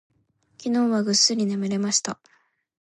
[0.57, 2.19] 昨日はぐっすり眠れました。